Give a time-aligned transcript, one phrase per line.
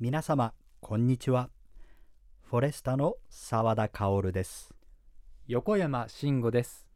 [0.00, 1.50] 皆様こんにちは。
[2.48, 4.72] フォレスタの澤田薫です。
[5.48, 6.86] 横山慎吾です。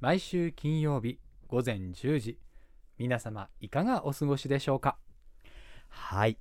[0.00, 2.38] 毎週金曜日午前10時
[2.98, 4.98] 皆様いかがお過ごしでしょうか？
[5.88, 6.36] はい。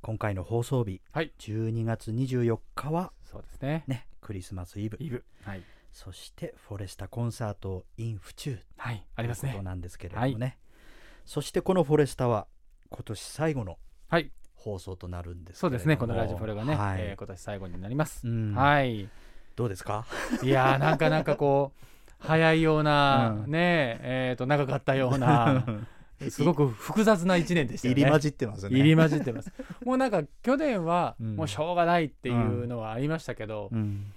[0.00, 1.32] 今回の放送日、はい。
[1.40, 3.82] 12月24日はそうですね。
[3.88, 4.96] ねクリスマスイブ。
[5.00, 5.24] イブ。
[5.42, 5.62] はい。
[5.92, 9.04] そしてフォレスタコンサート in 府中はい。
[9.16, 10.56] ありますということねなんですけれどもね、
[11.24, 12.46] そしてこのフォレスタは
[12.90, 14.30] 今年最後のはい
[14.66, 16.98] 放送となるんですけそうですねこのラジフォレがね、はい。
[16.98, 18.52] えー今年最後になります、うん。
[18.54, 19.08] はい。
[19.54, 20.04] どうですか？
[20.42, 21.86] いやーなんかなんかこう
[22.18, 23.50] 早いような、うん。
[23.50, 25.64] ねえーと長かったような
[26.30, 28.00] すごく複雑な一年でしたよね。
[28.00, 28.76] 入り混じってますね。
[28.76, 29.52] 入り混じってます。
[29.84, 31.36] もうなんか去年はうん。
[31.36, 34.12] もうしょうがないっていうのはありましたけど、うん。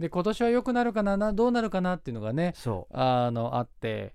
[0.00, 2.54] で今年は良くなるかななどうなるかなっていうのがね
[2.90, 4.14] あのあって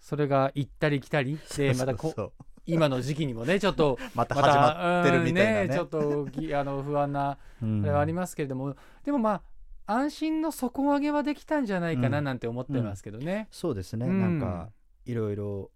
[0.00, 2.32] それが行ったり来たりでまたこ
[2.66, 5.66] 今の時期にもねちょっと またま始まってるみたいなね。
[5.66, 5.72] うん。
[5.72, 9.42] ちょっとぎあの不安なうんあれはありますけれども、でもま
[9.86, 12.24] あ安心の底上げはできたんじゃないかなうん。
[12.24, 13.48] なんて思ってますけどね。
[13.50, 14.20] そうですね、うん。
[14.20, 14.70] なんか
[15.04, 15.70] いろいろ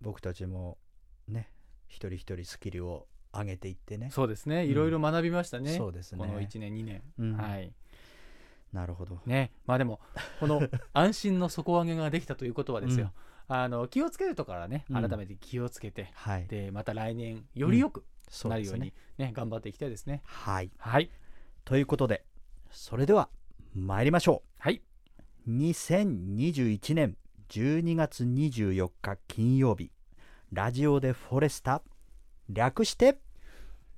[0.00, 0.78] 僕たちも
[1.28, 1.50] ね
[1.88, 4.10] 一人一人スキルを上げていってね。
[4.10, 4.64] そうですね。
[4.64, 4.70] うん。
[4.70, 6.18] いろいろ学びましたね、そうですね。
[6.18, 7.36] この1年2年、うん。
[7.36, 7.72] はい。
[8.72, 9.20] なるほど。
[9.26, 9.52] ね。
[9.66, 10.00] まあでも
[10.40, 13.12] この安心の底上げができたということはですよ、
[13.54, 15.08] あの気をつけるところからねうん。
[15.08, 16.46] 改めて気をつけて、はい。
[16.46, 18.04] でまた来年よりよく
[18.44, 20.22] なるようにね頑張っていきたいですね。
[20.24, 20.70] はい。
[20.78, 21.10] はい。
[21.64, 22.24] ということで
[22.70, 23.28] それでは
[23.74, 24.82] 参りましょはい、
[25.46, 27.16] う2021年
[27.48, 29.90] 12月24日金曜日。
[30.52, 31.82] ラジオでフォレスタ
[32.50, 33.18] 略して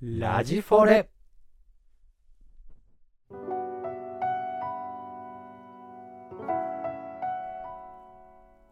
[0.00, 1.10] ラジフォレ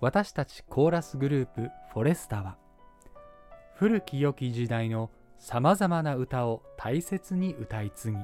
[0.02, 2.56] 私たちコーラスグループフォレスタは
[3.76, 8.16] 古き良き時代のさまざまな歌を大切に歌い継ぎ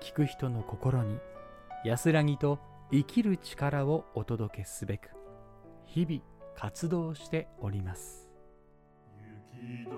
[0.00, 1.20] 聴く人の心に
[1.84, 2.58] 安らぎと
[2.90, 5.10] 生きる力をお届けすべく
[5.86, 6.22] 日々
[6.56, 8.28] 活動しております。
[9.54, 9.94] 雪解け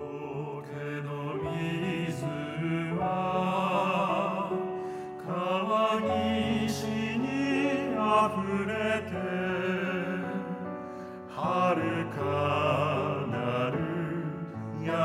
[1.00, 2.26] の水
[2.98, 4.50] は
[5.26, 8.59] 川岸にあふれ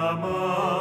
[0.05, 0.74] 山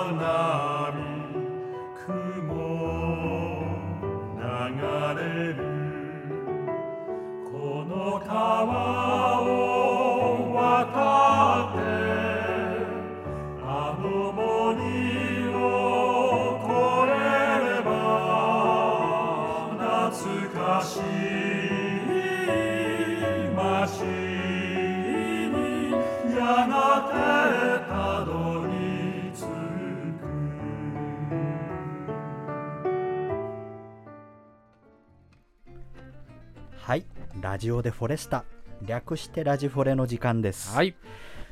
[37.64, 38.44] ジオでフォレスタ。
[38.82, 40.94] 略してラジフォレの時間です、はい。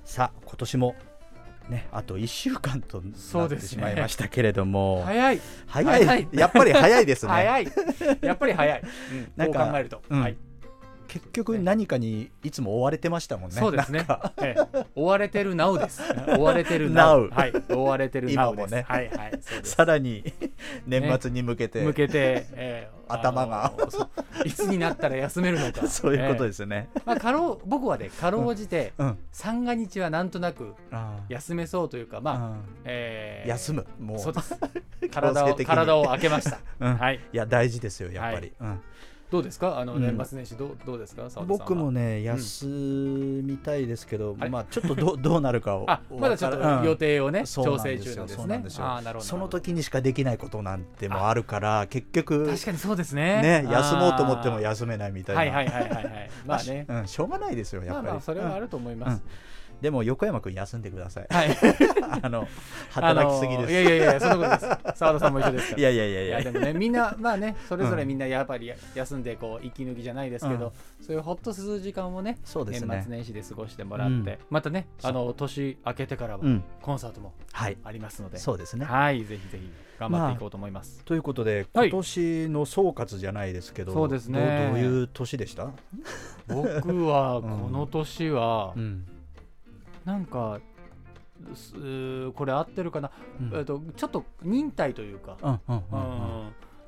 [0.04, 0.94] さあ今年も
[1.70, 5.40] ねあと1週間となってしそうですねまいましたけれども、早い。
[5.66, 6.04] 早い。
[6.04, 6.28] 早い。
[6.32, 7.32] やっぱり早いですね。
[7.32, 7.72] 早い。
[8.20, 10.20] やっぱり早い、うん、 なんか考えると、うん。
[10.20, 10.36] はい
[11.12, 13.56] 結局何かにいつも追われてましたもんね。
[13.56, 14.06] そうですね。
[14.96, 16.00] 追われてる Now です。
[16.26, 17.34] 追われてる Now Now。
[17.34, 17.52] はい。
[17.68, 18.34] 追われてる Now です。
[18.34, 18.86] 今もね。
[18.88, 19.38] はいはい。
[19.62, 20.32] さらに
[20.86, 23.02] 年末に向けて、向けて、ええ。
[23.08, 23.74] 頭が。
[24.46, 25.86] いつになったら休めるのか。
[25.92, 26.46] そういうことす。
[26.46, 29.18] ですね、まあかろう僕はねかろうじてうん。
[29.32, 30.74] 三が日はなんとなく
[31.28, 32.64] 休めそうというかまあ、うん。
[32.86, 33.48] ええ。
[33.50, 33.86] 休む。
[34.00, 34.18] もう。
[34.18, 34.56] そうです。
[35.02, 36.58] 強体を体を開けました。
[36.80, 36.96] うん。
[36.96, 37.16] はい。
[37.16, 38.80] いや大事ですよやっぱり、うん
[39.32, 39.78] どうですか？
[39.78, 40.02] あのうん。
[40.02, 41.26] 年末年始どうどうですか？
[41.46, 48.84] 僕もね休みたいですけど、あれまあちょっとどう どうなるかをあまだちょっと予定をね、そうな調整中なんですね。
[49.20, 53.62] その時にしかできないことなんてもあるから結局確かにそうですね。
[53.64, 55.56] ね休もうと思っても休めないみたいな。
[55.56, 56.30] はいはいはいはいはい。
[56.46, 56.86] まあね。
[56.88, 59.22] うん、しょうがないですよやっぱり、まあまあそれはあると思います。
[59.82, 61.26] うんでも横山君休んでください。
[61.28, 61.56] はい。
[62.22, 62.46] あの
[62.90, 64.98] 働きすぎです、いやいやいや、そんなことです。
[64.98, 65.78] 澤田さんも一緒ですから。
[65.80, 72.94] いやいやいやいいややでもね、みんな、まあね、それぞれみんなやっぱりや休んで、こう、息抜きじゃないですけど、そういうほっとする時間をね、そうですね。
[72.94, 74.38] 年末年始で過ごしてもらって、うん。
[74.50, 76.62] またね、あの、年明けてからはうん。
[76.80, 77.76] コンサートもはい。
[77.82, 78.84] ありますので、そうですね。
[78.84, 81.02] はい、ぜひぜひ頑張っていこうと思います。
[81.04, 84.70] ということではい今年の総括じゃないですけど、そうですね。
[84.72, 85.70] どうどういう年でした、
[86.46, 89.04] 僕は、この年はう、ん
[90.04, 90.60] なんか、
[91.54, 93.10] すこれ合ってるかな、
[93.40, 93.58] うん。
[93.58, 95.36] えっと、ちょっと忍耐というか、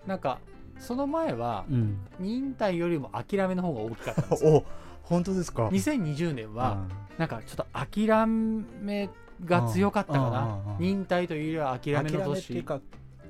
[0.07, 0.39] なんか
[0.79, 1.99] その前はうん。
[2.19, 4.51] 忍耐よりも諦めの方が大きかったんですよ。
[4.57, 4.65] お
[5.03, 7.19] 本当ですか？2020年はうん。
[7.19, 9.11] なんかちょっと諦め
[9.45, 10.61] が強かったかな。
[10.79, 12.81] うん忍耐というよりは諦めの諦めっていう年か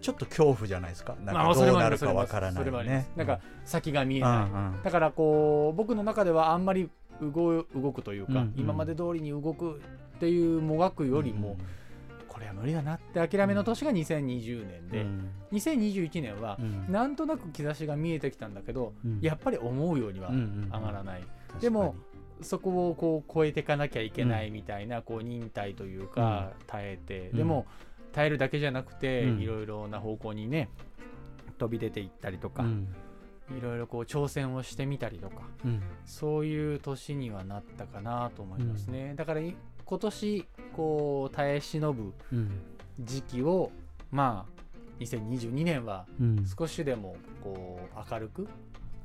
[0.00, 1.14] ちょっと恐怖じゃないですか？
[1.25, 3.06] なんまあかどうなるかわからないね。
[3.14, 3.19] す。
[3.19, 4.44] なんか先が見えうんない、
[4.76, 4.82] うん。
[4.82, 6.90] だからこう僕の中ではあんまり
[7.32, 8.54] 動動くというか、うんうん。
[8.56, 9.80] 今まで通りに動く
[10.16, 11.56] っていうもがくよりも、
[12.28, 15.30] これは無理だなって諦めの年が2020年で、うん。
[15.52, 16.92] 2021年はうん。
[16.92, 19.20] なんとなく兆しが見えてきたんだけど、うん。
[19.20, 21.60] やっぱり思うようにはうんうん上がらない、確かに。
[21.60, 21.94] でも
[22.42, 27.36] そこをこう超えていかなきゃいけないみたいなこう忍耐というか耐えて、うん。
[27.36, 27.66] でも
[28.12, 29.40] 耐えるだけじゃなくてうん。
[29.40, 30.68] いろいろな方向にね
[31.58, 32.88] 飛び出ていったりとか、うん
[33.50, 35.82] いろいろこう挑戦をしてみたりとかうん。
[36.05, 39.55] そういう年にはなったかなと思いますね、だからい
[39.85, 42.50] 今年こう耐え忍ぶうん。
[43.00, 43.70] 時期を
[44.11, 44.55] まあ
[45.00, 46.46] 2022年はうん。
[46.46, 48.49] 少しでもこう明るく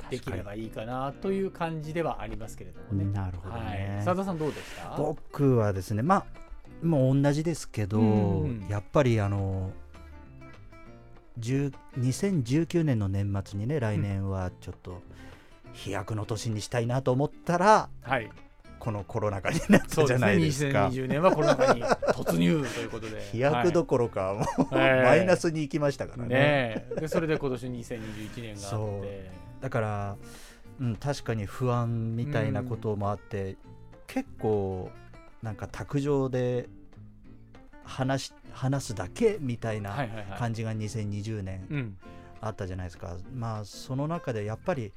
[0.10, 3.06] できればいいかなという感じではありますけれどもね。
[3.12, 3.96] なるほどね。
[3.96, 4.96] はい、澤田さんどうでした？
[4.96, 6.16] 僕はですねま
[6.82, 8.66] あもう同じですけど、うん。
[8.70, 9.89] やっぱりあの10
[11.40, 15.02] 2019年の年末にね来年はちょっと
[15.74, 18.30] 飛躍の年にしたいなと思ったらはい、
[18.80, 20.88] このコロナ禍になったじゃないですか。
[20.88, 23.22] 2020年はコロナ禍に突入ということで。
[23.32, 25.04] 飛躍どころか、もうはい。
[25.04, 26.30] マイナスに行きましたからね。
[26.30, 27.02] ねえ。
[27.02, 29.00] でそれで今年2021年があそう。
[29.00, 29.32] って
[29.62, 30.18] だから、
[30.80, 33.58] うん、確かに不安みたいなこともあって、
[34.08, 34.90] 結構
[35.44, 36.70] なんか卓上で
[37.90, 40.08] 話し話すだけみたいな
[40.38, 41.98] 感じが2020年うん。
[42.42, 44.94] あったじゃないですか、まあその中でやっぱり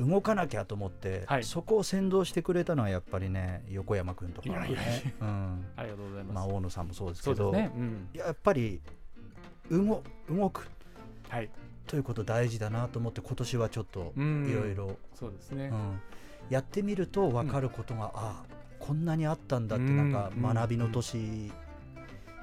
[0.00, 1.44] 動かなきゃと思って、はい。
[1.44, 5.64] そこを先導してくれたのはやっぱりね横山君とか、ねうん。
[5.76, 7.52] ありがとうございます、まあ、大野さんもそうですけど。
[7.52, 7.70] ね。
[7.76, 8.08] うん。
[8.12, 8.80] やっぱり
[9.70, 10.68] 動動く。
[11.28, 11.50] はい。
[11.86, 14.48] ということ大事だなと思って今年はちょっとうん。
[14.48, 14.96] いろいろ。
[16.50, 18.44] やってみると分かることが、ああ
[18.80, 20.42] こんなにあったんだってなんかうん。
[20.42, 21.52] 学びの年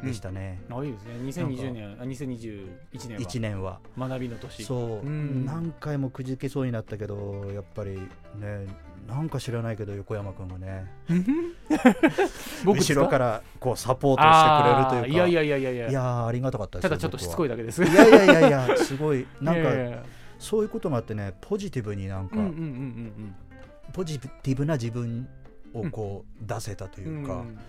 [0.04, 1.14] でしたね、あいいですね。
[1.46, 2.68] 2020年あ2021
[3.08, 3.20] 年は。
[3.20, 3.80] 1年は。
[3.98, 4.64] 学びの年。
[4.64, 5.46] そう、うん。
[5.46, 8.00] 何回もくじけそうになったけどやっぱり
[8.36, 8.68] ね
[9.08, 10.92] なんか知らないけど横山君がね。
[12.66, 15.08] 後ろからこうサポートしてくれるというか。
[15.08, 15.90] いやいやいやいやいや。
[15.90, 17.84] いやーありがたかったですただちょっとしつこいいだけです。
[17.84, 19.26] いやいやいやいやすごい。
[19.42, 19.70] なんか
[20.40, 23.36] そういうことがあってねポジティブになんか、うんうんうんうん
[23.94, 25.28] ポジティブな自分
[25.74, 27.60] をこう出せたとういうか、んうん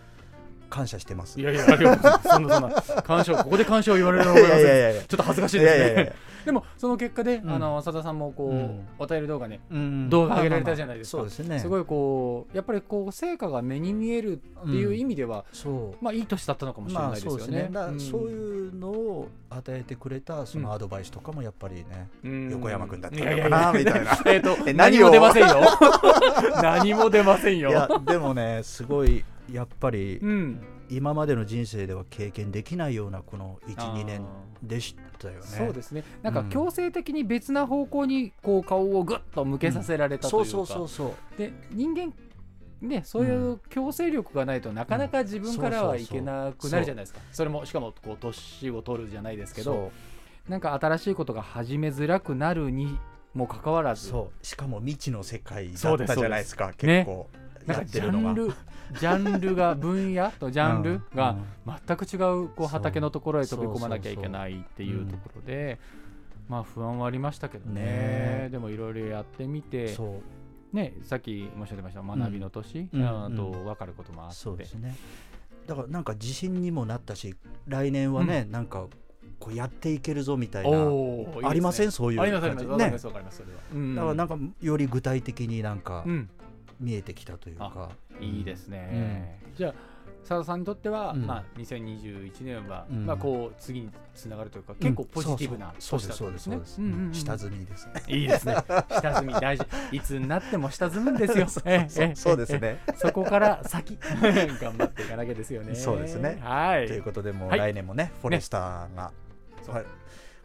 [0.73, 1.39] 感謝してます。
[1.39, 2.29] いやいやありがとうございます。
[2.29, 5.81] そんなそんな感謝をここで感謝を言われるのはちょっと恥ずかしいいですね。
[5.81, 6.13] やいやいや。
[6.47, 7.51] でもその結果で、うん。
[7.51, 8.89] あの佐田さんもこう、うん。
[8.99, 10.09] お便り動画ねうん。
[10.09, 11.19] 動画上げられたじゃないですか。
[11.19, 11.37] まあまあまあ。
[11.37, 11.61] そうですね。
[11.61, 16.05] すごいこうやっぱりこう成果が目に見えるっていう意味では、そう。
[16.05, 17.69] まあいい年だったのかもしれないですよね。
[17.71, 18.01] まあそうね。
[18.01, 22.51] そういうのを与えてくれたそのアドバイスとかもやっぱりね、うん。
[22.51, 23.85] 横山君だったいのかなやいやいや。
[23.85, 24.19] みたいな。
[24.27, 25.61] えっと え何も出ませんよ。
[26.63, 27.71] 何も出ませんよ。
[27.71, 30.61] いやでもねすごいやっぱりうん。
[30.89, 33.95] 今までの人生では経験できないようなこのあー。
[33.95, 34.27] 12年
[34.63, 35.41] でしたよね。
[35.43, 36.05] そうですね。
[36.23, 36.51] なんかうん。
[36.51, 40.51] 強制的に別な方向にこう顔をぐっと向けさせられたというか。
[40.51, 41.39] そうそうそうそう。
[41.39, 42.13] で人間
[42.83, 49.93] ね、そういう強制力がないとなかなか自分からはいけなくなるじゃないですか、それもしかもこう年を取るじゃないですけど。
[50.49, 52.99] なんか新しいことが始めづらくなるに
[53.35, 54.09] もかかわらず。
[54.09, 54.47] そう。
[54.47, 57.29] しかも未知の世界だったじゃないですかす結構。
[57.67, 58.55] なんかジやってるのが
[58.99, 61.37] ジャンルが分野とジャンルが
[61.87, 65.79] 全く違うこう畑のところへ飛び込まなきゃいけないっていうところで
[66.49, 68.49] まあ不安はありましたけどね。
[68.51, 69.97] でもいろいろやってみて
[70.73, 73.03] ねさっき申し上げました学びの年、うん。
[73.03, 74.37] あとうん分かることもあって。
[74.37, 74.97] そうですね。
[75.67, 77.35] だからなんか自信にもなったし
[77.69, 78.87] 来年はね、なんか
[79.39, 80.79] こうやっていけるぞみたいな。
[81.49, 81.93] ありません？
[81.93, 82.21] そういう。
[82.21, 82.61] ありますありま
[82.99, 83.07] す。
[83.07, 83.95] わかりね。
[83.95, 86.29] だからなんかより具体的になんかうん
[86.83, 89.75] 見えてきたというか、いいですね、じゃあ
[90.23, 91.27] 佐田さんにとっては、うん。
[91.27, 93.07] まあ、2021年は、うん。
[93.07, 97.09] まあ、こう次につながるというか、結構ポジティブなそう年だったんですすね。
[97.13, 98.03] 下積みですね。
[98.07, 98.57] いいですね。
[98.89, 99.67] 下積み大事。
[99.91, 101.47] いつになっても下積むんですよ。
[102.15, 102.61] そうですね。
[102.63, 103.99] ええそこから先
[104.61, 105.75] 頑張っていかなきゃですよね。
[105.75, 106.39] そうですね。
[106.41, 106.87] はい。
[106.87, 107.03] という。
[107.03, 107.59] ことでもうはい。
[107.59, 109.13] 来年もね、フォレスターが、
[109.63, 109.75] そう。
[109.75, 109.85] はい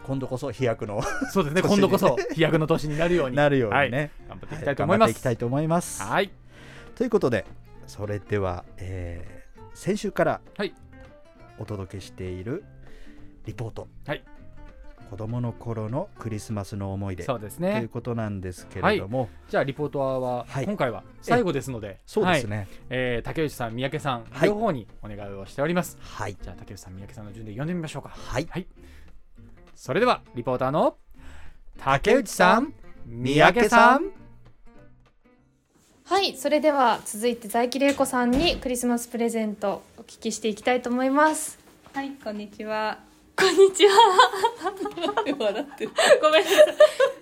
[0.03, 1.01] 今度こそ飛躍の
[1.31, 1.61] そうですね。
[1.61, 3.35] 今度こそ飛躍の年になるように。
[3.35, 3.91] なるようにはい。
[3.91, 4.99] ね、頑張っていはいきたいと思います。
[4.99, 6.01] 頑張っていきたいと思います。
[6.03, 6.31] はい。
[6.95, 7.45] ということで
[7.87, 9.37] それでは、えー
[9.73, 10.73] 先週からはい。
[11.59, 12.63] お届けしている
[13.45, 14.23] リポート、はい。
[15.11, 17.23] 子供の頃のクリスマスの思い出。
[17.23, 17.87] そうですというね。
[17.87, 20.65] ことなんですけれども、じゃあリポートは、はい。
[20.65, 22.67] 今回は最後ですので、はいそうですね。
[22.89, 24.49] えー竹内さん、三宅さん、はい。
[24.49, 25.97] 両方にお願いをしております。
[26.01, 26.35] はい。
[26.41, 28.09] じゃあ竹内さん、三宅さんの順で読んでみましょうか。
[28.09, 28.47] はい
[29.77, 30.97] それではリポーターの
[31.77, 32.73] 竹内さん、
[33.05, 34.11] 三宅さん。
[36.03, 41.59] はい、それでは続いて在木玲子さんにクリスマスプレゼントお聞きしていきたいと思います。
[41.93, 42.97] はい、こんにちは。
[43.35, 43.91] こんにちは。
[45.37, 45.91] 笑ってる。
[46.23, 46.65] ごめんなさい。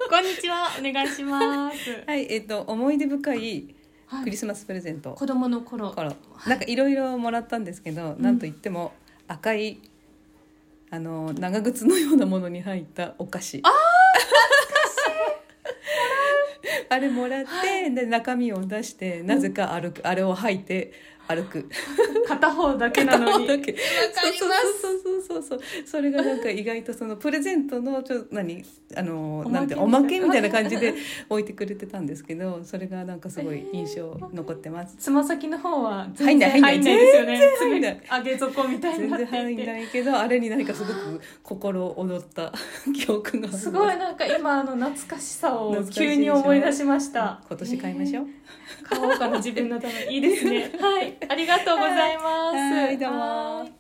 [0.10, 0.70] こんにちは。
[0.80, 1.42] お願いしま
[1.74, 2.04] す。
[2.08, 4.24] はいえっ、と思い出深いはい。
[4.24, 5.12] クリスマスプレゼント。
[5.12, 5.92] 子供の頃。
[5.92, 6.16] から。
[6.48, 8.94] なんかいろいろもらったんですけど、なんといっても
[9.28, 9.82] 赤い
[10.92, 13.62] あの長靴のようなものに入ったお菓子。
[13.64, 13.70] あ
[16.90, 20.94] あれもらって、で中身を出してなぜか歩く、あれを履いて
[21.28, 21.70] 歩く。
[22.28, 23.48] 片方だけなのに。
[23.48, 23.72] だけ。
[23.74, 24.82] わかります。
[24.82, 25.60] そうそうそうそうそう。
[25.86, 28.64] それがなんか意外とそのプレゼントのちょっと何？
[28.96, 29.62] あのな。
[29.62, 30.94] んておまけみたいな感じで
[31.30, 34.96] 置いてくれてたんですけどそれがなんかすごい印象残ってます。
[34.98, 37.42] つま先の方は全然入んないですよね。
[37.60, 39.88] 全然上げ底みたいなって然入んない。
[39.88, 42.54] けどあれに何かすごく心躍った。
[42.94, 47.42] 記憶がすごいなんか今あの懐かしさを急に思い出しました。
[47.48, 48.26] 今年買いましょう、
[48.84, 50.06] 買おうかな自分のため。
[50.08, 50.72] にいいですね。
[50.80, 52.56] はいありがとうございます。
[52.58, 52.98] はい。
[52.98, 53.20] どうも。
[53.60, 53.72] はい。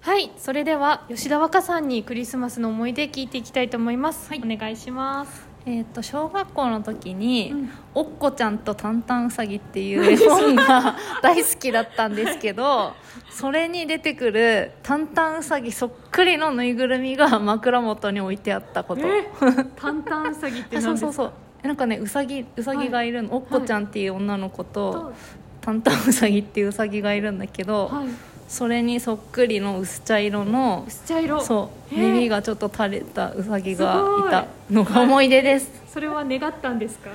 [0.00, 4.28] はいそれでは吉田和歌さんにクリスマスの思い出聞いていきたいと思います。
[4.30, 4.42] はい。
[4.42, 5.46] お願いします。
[5.66, 12.94] えー、と小学校の時にうん「おっこちゃんとタンタンウサギ」っていう 絵本が 大好きだったんですけど
[13.28, 19.02] それに出てくるタンタンウサギそっくりのぬいぐるみが枕元に置いてあったこと。
[19.04, 19.28] え？
[19.76, 21.12] タンタンウサギってあ何ですか？
[21.12, 21.32] そうそうそう。
[21.34, 25.12] えなんかねうさぎうさぎがいるの、おっこちゃんっていう女の子と、と
[25.60, 28.08] タンタンウサギっていううさぎがいるんだけど、はい。
[28.48, 31.40] それにそっくりの薄茶色の薄茶色。
[31.42, 35.70] そう耳がちょっと垂れたうさぎがいいたのが思い出です。
[35.92, 37.10] それは願ったんですか？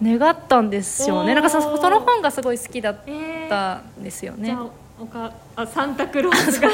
[0.00, 1.34] 願ったんですよね。
[1.34, 4.56] なんかその本がすごい好きだっえーたんですよね
[4.98, 6.70] おかあサンタクロースが。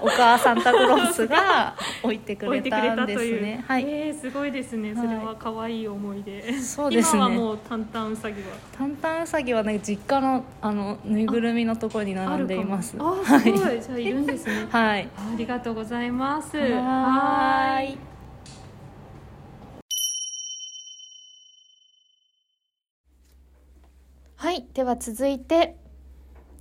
[0.00, 3.64] お母サンタクロースが 置いてくれたんですね。
[3.66, 3.84] はい。
[3.88, 4.94] えーすごいですね。
[4.94, 5.10] そはい。
[5.10, 6.52] れは可愛い思い出。
[6.60, 7.18] そうですね。
[7.18, 8.48] 今はもうタンタンウサギは。
[8.76, 12.96] タンタンウサギはね実家のあのぬいぐるみのところに並んでいます。
[13.00, 13.58] ああすごい。
[13.58, 14.66] じゃあいるんですね。
[14.70, 15.08] はい。
[15.16, 16.56] ありがとうございます。
[16.56, 17.98] はーい。
[24.36, 24.66] はい。
[24.74, 25.76] では続いて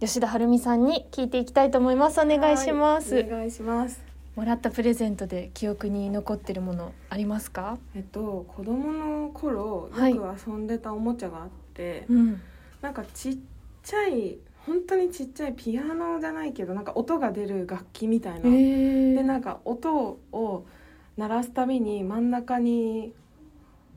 [0.05, 2.21] 吉田晴美さんに聞いていきたいと思います。
[2.21, 4.03] お願いします、はいお願いします。
[4.35, 7.79] もらったプレゼントで記憶に残ってるものありますか？
[7.95, 10.13] えっと子供の頃はい。
[10.13, 12.39] よく遊んでたおもちゃがあって、うん。
[12.83, 13.37] なんかちっ
[13.81, 18.41] ちゃい本当にちっちゃいピアノじゃないけどなんか音が出る楽器みたいな。
[18.41, 20.65] でえなんか音を
[21.17, 23.11] 鳴らすたびに真ん中に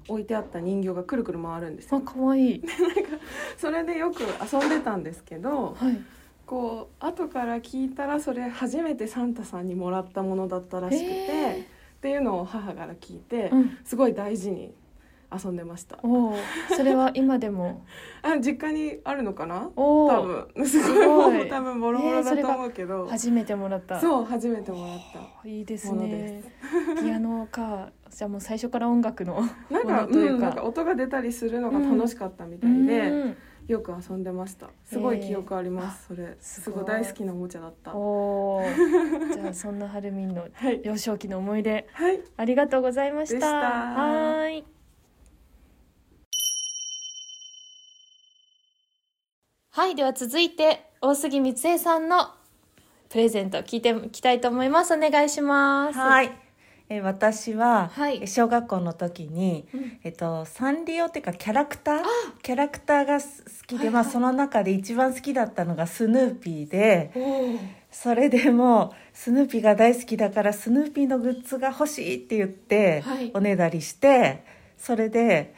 [0.09, 2.03] 置いてあった人形がくるくる回るんですあよ。
[2.05, 2.63] 可愛い。
[3.57, 6.01] それでよく遊んでたんですけど、はい。
[6.47, 11.67] こう後から聞いたらそれ初めてサンタさんにもらったものだったらしくて、
[11.99, 13.79] っていうのを母から聞いて、うん。
[13.85, 14.73] すごい大事に
[15.31, 15.99] 遊んでました。
[16.03, 16.37] おお
[16.75, 17.85] それは今でも？
[18.23, 19.71] あ実家にあるのかな？
[19.77, 20.49] お多お分。
[20.67, 21.49] すごい。
[21.51, 24.01] 多分ボロボロだと思うけど、初めてもらった。
[24.01, 24.99] そう初めてもらっ
[25.43, 26.43] たいいですね。
[26.97, 30.35] でピアノかじゃあもう最初から音楽の なんかものというか。
[30.35, 33.37] うん、なんか音が出たりするのが楽しかったみたいで、うん
[33.69, 34.71] よく遊んでました。
[34.83, 36.39] すごい記憶あります、それ。
[36.41, 37.91] すごい大好きなおもちゃだった。
[37.91, 39.29] はおー。
[39.35, 40.51] じゃあそんなはるみんのい。
[40.83, 42.21] 幼少期の思い出はい。
[42.39, 43.47] ありがとうございました。
[43.47, 44.65] はーい。
[49.71, 52.31] はいでは続いて大杉光恵さんの
[53.11, 54.95] プレゼント聞いていきたいと思います。
[54.95, 55.99] お願いします。
[55.99, 56.48] はい。
[56.91, 58.21] え私は、はい。
[58.23, 59.99] え小学校の時に、うん。
[60.05, 62.03] えっと、サンリオっていうかキャラクター？
[62.43, 67.13] キャラクターがす好きで、まあ、その中で一番好きだったのがスヌーピーで
[67.91, 73.31] それでもうスヌーピーが大好きだからスヌーピーのグッズが欲しいって言って、はい。
[73.35, 74.45] おねだりして
[74.79, 75.55] それで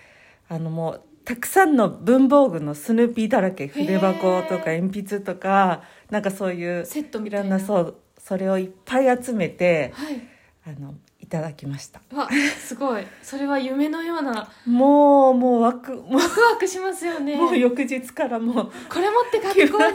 [0.49, 3.68] あのもうたくさんの文房具のスヌーピーだらけ。
[3.68, 7.50] 筆箱とか鉛筆とかなんかそういうセットみいたいな。
[7.50, 10.20] ろんなそうそれをいっぱい集めてはい。
[10.66, 10.94] あのい
[11.30, 12.00] ただきました。
[12.14, 13.06] わすごい。
[13.22, 14.49] それは夢のような。
[14.66, 17.34] もうもうワクもワクワクしますよね。
[17.34, 18.72] うもう翌日からもう。
[18.88, 19.88] これ持って学校に行くんだ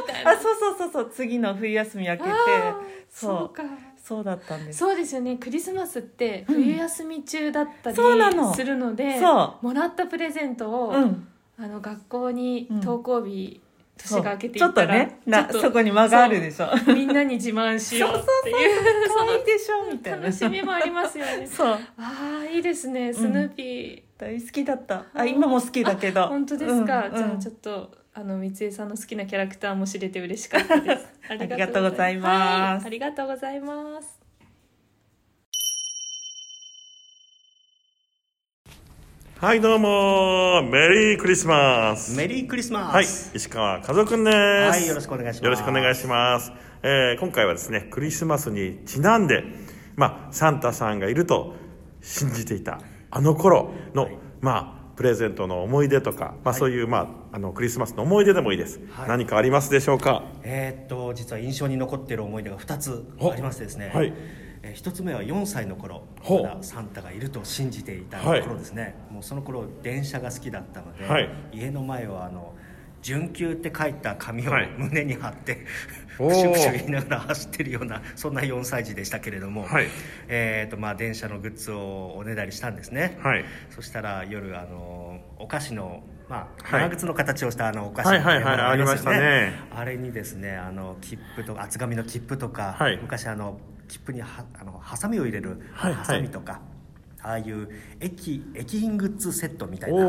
[0.00, 0.30] みたいな。
[0.32, 1.10] あそうそうそうそう。
[1.14, 2.30] 次の冬休み明けて。
[3.10, 3.38] そう。
[3.38, 3.62] そうか。
[4.02, 4.78] そうだったんです。
[4.78, 5.36] そうですよね。
[5.36, 8.54] クリスマスって冬休み中だったりそうなの。
[8.54, 11.28] するので、そもらったプレゼントを、うん。
[11.56, 12.80] あの学校にうん。
[12.80, 13.63] 登校日、そう
[13.96, 16.68] 年が明けてちょっといったらねなちょっとそこに間があるでしょ。
[16.88, 19.08] みんなに自慢しようっていう。
[19.08, 20.18] 可愛いでしょみたいな。
[20.20, 21.46] 楽しみもありますよね。
[21.46, 21.78] そう。
[21.98, 23.12] ああいいですね。
[23.12, 25.04] スヌーピ大好きだった。
[25.14, 28.88] あ今も好きだけー、ど本当ですか、うんじゃあちょっとあの三江さん。
[28.88, 34.23] の好きなキャラクターも知れて嬉しかったですありがとうございますはいありがとうございます
[39.44, 42.16] はいどうもメリークリスマス。
[42.16, 42.94] メリークリスマス。
[42.94, 43.04] はい
[43.36, 44.34] 石川和夫くんです。
[44.34, 45.44] はいよろしくお願いします。
[45.44, 46.50] よろしくお願いします、
[46.82, 49.44] えー今回はですねクリスマスにちなんで
[49.96, 51.56] まあサンタさんがいると
[52.00, 54.08] 信じていたあの頃の、
[54.40, 56.98] まあプレゼントの思い出とか、まあ、そういう、ま
[57.32, 59.08] あ、あのクリスマスの思い出でもいいです、はい。
[59.08, 60.24] 何かありますでしょうか？
[60.42, 64.14] えーっと実は印象に残っている思い出が2つありましてですね、はい
[64.64, 71.28] えー一つ目は4歳の頃まだサンタがいると信じていたはい頃ですね、もうその頃電車が好きだったので、はい。
[71.52, 72.54] 家の前はあの
[73.02, 74.70] 準急って書いた紙をはい。
[74.78, 75.66] 胸に貼って、
[76.18, 79.86] おークシュクシュ言いながら走ってるようなそんな4歳児でしたけれども、はい。
[80.28, 83.44] えーとまあ、電車のグッズをおねだりしたんですね、はい。
[83.68, 86.82] そしたら夜あのお菓子の、まあ、はい。
[86.84, 89.52] 長靴の形をしたあのお菓子のはいはいはいありましたよね。
[89.70, 92.98] あれにですねあの切符とか厚紙の切符とか、はい。
[93.02, 93.60] 昔あの
[93.94, 94.26] 切符には
[94.60, 96.00] あのハサミを入れるはいはい。
[96.00, 96.60] ハサミとか、
[97.22, 97.68] ああいう
[98.00, 100.04] 駅駅員グッズセットみたいな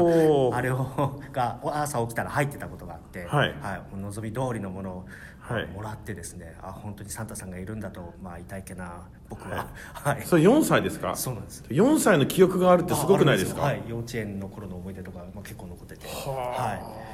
[0.54, 3.54] あれをが朝起きたら入ってたことがあって、はい。
[3.92, 5.06] もう望み通りのものを、
[5.39, 5.68] はい。
[5.68, 10.24] もらってですねあ本当にサンタさんがいるんだと、まあ、痛いけな僕は、はい。
[10.25, 11.15] それ4歳ですか？
[11.15, 11.63] そうなんです。
[11.70, 13.62] 4歳の記憶があるってすごくないですか？
[13.62, 16.08] はい、幼稚園の頃の思い出とか、まあ、結構残ってて。
[16.08, 17.04] はい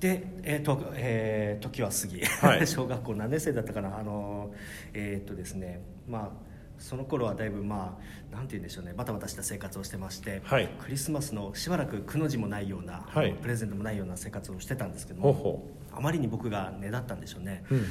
[0.00, 2.66] で、えーとえー時は過ぎ、はい。
[2.66, 3.98] 小学校何年生だったかな。
[3.98, 4.52] あの
[4.94, 5.80] えーっとですね。
[6.08, 7.98] まあその頃はだいぶま
[8.32, 8.94] あなんて言うんでしょうね。
[8.96, 10.68] バタバタした生活をしてまして、はい。
[10.80, 13.34] クリスマスのしばらくくの字もないような、はい。
[13.34, 17.84] プレゼントもないような生活をしてたんですけどもあまりに僕がねだったんでしょうね、うん。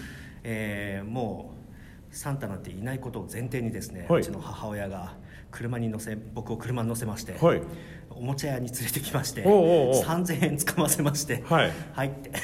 [0.43, 1.59] えーもう
[2.11, 4.21] サンタなんていないことを前提にですね、はい。
[4.21, 5.15] うちの母親が
[5.51, 7.61] 車に乗せ僕を車に乗せまして、はい
[8.11, 9.61] おもちゃ屋に連れてきましておうおう
[9.95, 10.03] おう。
[10.03, 11.71] 3000円使わせましてはい。
[11.93, 12.31] はいって。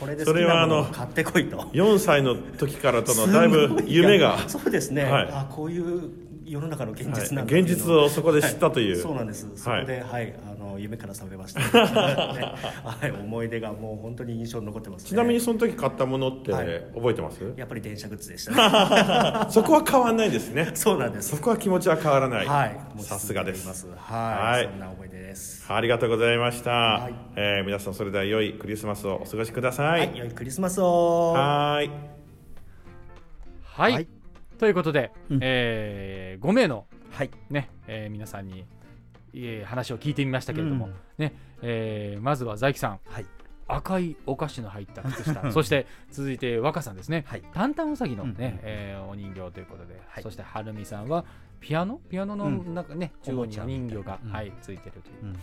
[0.00, 1.58] これでそ好きれはあのなものを買ってこいと。
[1.72, 4.48] 4歳の時からとのだいぶ夢が。
[4.48, 5.28] そうですね、はい。
[5.30, 6.10] あこういう
[6.44, 7.62] 世の中の現実なんだはい。
[7.62, 8.96] 現実をそこで知ったという。
[8.96, 9.48] はそうなんです。
[9.56, 10.34] そこで、はい。
[10.50, 11.66] あの夢から覚めました、 ね。
[11.72, 16.66] はい、思い出がもう本当に印象に残ってます、ね、ちなみにその時買ったものってはい。
[16.94, 18.52] 覚えてます、やっぱり電車グッズでした。
[18.52, 20.70] ね そこは変わんないですね。
[20.74, 21.36] そうなんです。
[21.36, 22.74] そこは気持ちは変わらない、はい。
[22.94, 23.86] もうさすがです。
[23.88, 24.64] はい、はい。
[24.64, 25.72] そんな思い出です。
[25.72, 27.14] ありがとうございました、はい。
[27.36, 30.00] えー皆さんそれでは良いクリスマスをお過ごしください。
[30.00, 31.32] はい、良いクリスマスを。
[31.32, 31.90] はーい。
[33.62, 34.08] はい、はい。
[34.58, 35.38] ということで、うん。
[35.42, 37.30] え5名の、はい。
[37.50, 38.64] ねえー皆さんに、
[39.36, 40.92] えー話を聞いてみましたけれども、うん。
[41.18, 43.00] ねえーまずは財木さん。
[43.06, 43.26] はい。
[43.68, 45.50] 赤いお菓子の入った靴下。
[45.52, 47.42] そして続いて若さんですね、はい。
[47.52, 50.22] タンタンウサギのね、うんうんえーお人形ということで、はい。
[50.22, 51.24] そしてはるみさんは
[51.60, 52.00] ピアノ？
[52.08, 52.74] ピアノのうん。
[52.74, 54.30] 中ね、中央にお人形が、うん。
[54.32, 55.36] はい、ついてるという、うん。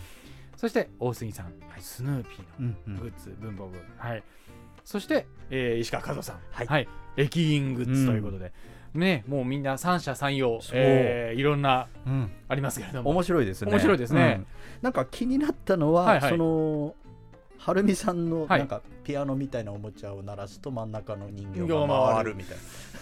[0.56, 4.22] そして大杉さん、スヌーピーのグッズ、文房具、はい、
[4.84, 6.88] そして、えー石川和夫さん、はい。
[7.16, 8.52] 駅員グッズということで、
[8.94, 12.30] ね、もうみんな三者三様、えーいろんなうん。
[12.48, 13.70] ありますけれども、面白いですね。
[13.72, 14.36] 面白いですね。
[14.38, 14.46] うん。
[14.82, 16.30] なんか気になったのは、はいはい。
[16.30, 16.94] その
[17.58, 18.58] はるみさんのはい。
[18.60, 22.58] なんかピアノみたいなおもちゃを鳴らすと真ん中の人形がが回るみたい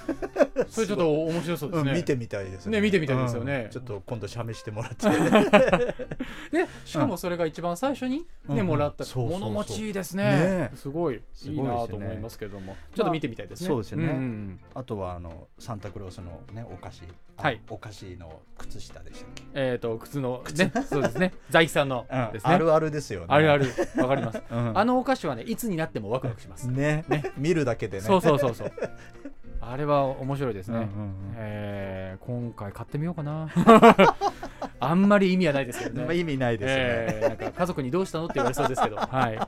[0.69, 1.91] それちょっと面白そうですな、ね。
[1.91, 2.81] うん見てみたいですね。
[2.81, 3.63] 見てみたいですよね。
[3.65, 3.71] うん。
[3.71, 5.07] ちょっと今度試してもらって。
[6.51, 8.59] でしかもそれが一番最初に、ねうん。
[8.59, 10.25] うんもらった物持ちいいですね。
[10.25, 10.71] ね。
[10.75, 13.67] すごいすごいいいなと思いますけれども、ちょっと見てみたいですね。
[13.67, 14.11] そうですよね、ん
[14.51, 14.61] ん。
[14.75, 17.03] あとはあのサンタクロースのねお菓子。
[17.37, 17.61] あはい。
[17.69, 21.33] お菓子の靴下でしたっけ、えっ、と靴のねそうですね。
[21.51, 22.33] 財木さんのうん。
[22.33, 22.55] ですね。
[22.55, 23.27] あるあるですよね。
[23.29, 23.67] あるある。
[23.97, 24.43] わかります。
[24.51, 24.79] うん。
[24.79, 26.65] あのお菓子はねいつになってもワクワクします。
[26.71, 27.05] ね
[27.37, 28.73] 見るだけでねそうそうそうそう。
[29.61, 30.79] あれは面白いですね。
[30.79, 33.49] うんうんうんえー今回買ってみようかな。
[34.85, 36.05] あんまり意味はないですけどね。
[36.05, 36.75] まあ意味ないですね。
[36.77, 39.39] えーなんか家族にどうしたのって言われそうですけど、 はい。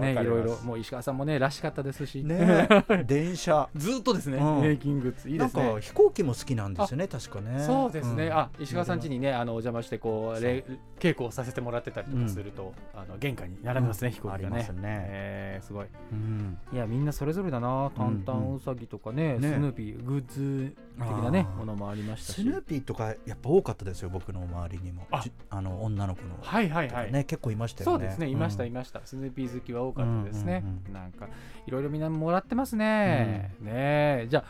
[0.00, 2.22] ね、いろいろ、もう石川さんもね、らしかったですし。
[2.22, 2.68] ね
[3.06, 3.68] 電車。
[3.74, 4.62] ずっとですね、うん。
[4.62, 5.76] メイキングッズ、いいですね。
[5.80, 7.60] 飛行機も好きなんですよね確かね。
[7.60, 8.32] そうですね、ん。
[8.32, 10.64] あ石川さん家にねあのお邪魔してこうれ
[10.98, 14.14] 稽古をさせてもらってたりとかすると、あの玄関に並びますね、うん。
[14.14, 14.46] 飛行機がね。
[14.46, 14.80] ありますね。
[14.82, 15.86] えーすごい。
[16.12, 16.58] うん。
[16.72, 17.90] いやみんなそれぞれだな。
[17.96, 22.42] タンタンウサギとかね,、ねスヌーピーグッズ的なねものもありましたし。
[22.42, 25.06] スヌーピーとかやっぱ多かったですよ僕の周りにも。
[25.10, 25.20] あ。
[25.22, 26.36] じあの女の子の。
[26.40, 27.98] はいはいはい、ね結構いましたよね。
[27.98, 29.00] そうですねいました、うんいました。
[29.04, 31.28] スヌーピー好きは多かったですね、うんうんなんか
[31.66, 33.70] いろいろみんなもらってますね、ね
[34.24, 34.26] え。
[34.28, 34.44] じゃあ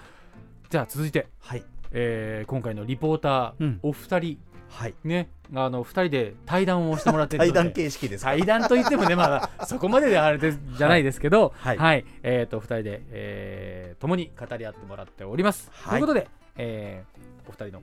[0.70, 1.64] じゃあ続いて、はい。
[1.92, 3.80] えー今回のリポーター、うん。
[3.82, 4.38] お二人。
[4.68, 4.94] はい。
[5.02, 8.32] ね、あの二人で対談をしてもらってる対談形式ですか？
[8.32, 11.54] 対談といってもねまあ そこまでであれでじゃないですけど。
[11.56, 12.00] は、はい。
[12.00, 12.04] い。
[12.22, 15.90] えっ、と二人で、えー、共に語り合ってもらっております、はい。
[15.92, 17.82] ということで、えー、お二人の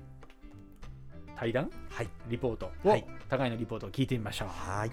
[1.37, 1.69] 対談？
[1.89, 2.09] はい。
[2.29, 3.05] リポートを、はい。
[3.29, 4.47] 互いのリポートを聞いてみましょう。
[4.47, 4.91] はい。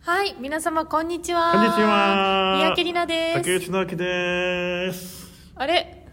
[0.00, 1.52] はい、皆様こんにちは。
[1.52, 2.58] こんにちは。
[2.60, 3.38] 三宅里奈です。
[3.38, 5.30] 竹内直樹です。
[5.54, 6.06] あれ？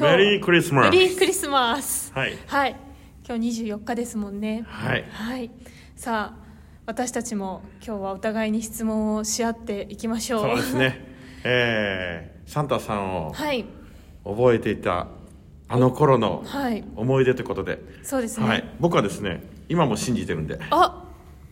[0.00, 2.12] メリークリスマスメリークリスマス。
[2.14, 2.36] はい。
[2.46, 2.76] はい。
[3.26, 4.64] 今日24日ですもんね。
[4.66, 5.04] はい。
[5.10, 5.50] はい。
[5.94, 6.44] さあ
[6.86, 10.40] 私たちも今日はお互いに質問をし合っていきましょう。
[10.40, 11.04] そうですね。
[11.44, 13.66] えーサンタさんをはい。
[14.24, 15.06] 覚えていた
[15.68, 16.84] あの頃のはい。
[16.96, 20.58] 思い出ということで、そうですね、はい、僕はですね今も信じてるんで。
[20.70, 21.04] あ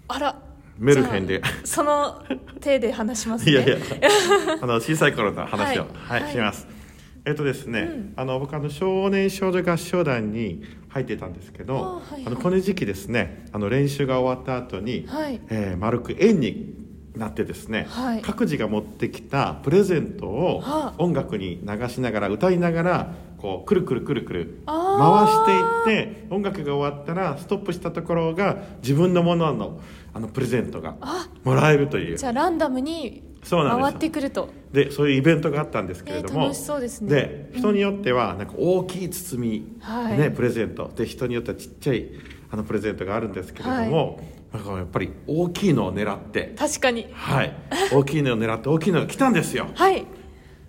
[0.09, 0.37] あら。
[0.79, 1.43] メルヘンで。
[1.65, 2.23] その
[2.61, 3.53] 手で話しますね。
[3.53, 3.77] いやいや。
[4.61, 6.33] あの小さい頃の話を、ははいいはい。
[6.33, 6.67] します。
[7.25, 12.23] えっとですね、あの僕あの少年少女合唱団に入ってたんですけどあはいはい。
[12.27, 15.41] あのこの時期ですねあの練習が終わった後に、はい。
[15.51, 16.75] えー丸く円に
[17.17, 18.23] なってですね、はい。
[18.23, 21.03] 各自が持ってきたプレゼントをはあ。
[21.03, 29.81] 音楽に流しながら歌いながらこうくるくるくるくる回あしていって音楽が終わったらストップしたところが自分のものの
[30.15, 32.17] あのプレゼントがあもらえるという。
[32.17, 33.91] じゃあランダムにそうなんです。
[33.91, 34.49] 回ってくると。
[34.73, 37.11] でそういうイベントがあったんですけれども、えー楽しそうですね。
[37.11, 40.19] で人によってはなんか大きい包み、はい。
[40.19, 40.91] ね、プレゼント。
[40.97, 42.07] で人によってはちっちゃい
[42.51, 44.21] あのプレゼントがあるんですけれども、
[44.53, 46.55] なんかやっぱり大きいのを狙って。
[46.59, 47.09] 確かに。
[47.13, 47.53] はい。
[47.93, 49.69] 大きいのを狙って大きいのが来たんですよ。
[49.75, 50.07] はい。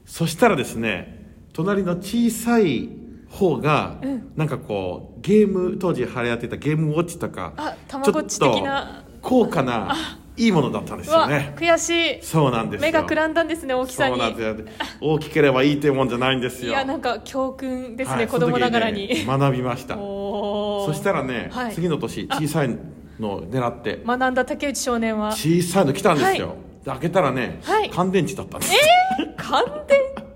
[0.06, 1.16] そしたらですね
[1.57, 2.87] 隣の小さい
[3.31, 4.31] 方が、うん。
[4.35, 9.03] なんかこうゲーム当時流行ってたゲームウォッチとかあたまごっち的な。
[9.23, 9.95] 高価な
[10.37, 11.55] いいものだったんですよね。
[11.57, 12.23] 悔しい。
[12.23, 12.85] そうなんですよ。
[12.85, 14.15] 目がくらんだんですね大きさに。
[14.15, 14.87] そうなんですよ。
[15.01, 16.69] 大きければいいというもんじゃないんですよ。
[16.69, 19.95] いやなんか教訓ですね、はい子供ながらに、ね学びました。
[19.97, 21.73] そしたらね、はい。
[21.73, 22.77] 次の年小さい
[23.19, 24.03] のを狙って。
[24.05, 25.31] 学んだ竹内少年は。
[25.31, 26.57] 小さいの来たんですよ、はい。
[26.85, 27.89] で開けたらね、はい。
[27.91, 28.75] 乾電池だったんです
[29.37, 30.26] 乾電池？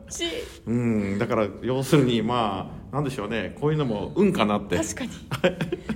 [0.68, 4.78] うんだから要するにまあなんでしょうねこういうのも運かなって。
[4.78, 5.12] 確かに。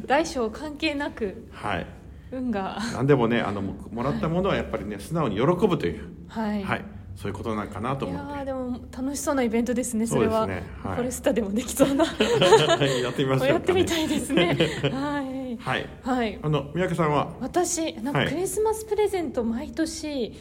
[0.05, 1.47] 大小関係なく。
[1.51, 1.87] はい。
[2.31, 2.77] 運が。
[2.93, 6.09] 何でもねあのももらったものはやっぱりね素直に喜ぶという。
[6.27, 6.85] はい、はい。
[7.15, 8.33] そういうことなんかなとい思って。
[8.33, 10.63] やーでも楽しそうなイベントですねそれはね。
[10.83, 10.93] は。
[10.93, 10.95] い。
[10.95, 12.05] フォレスタでもできそうな。
[12.05, 12.13] は
[12.85, 13.49] いやってみましょうかね。
[13.49, 14.57] やってみたいですね。
[14.91, 15.57] はい。
[15.57, 15.89] はい。
[16.03, 16.39] はい。
[16.41, 17.33] あの三宅さんは？
[17.39, 18.29] 私なんかはい。
[18.29, 20.33] クリスマスプレゼント毎年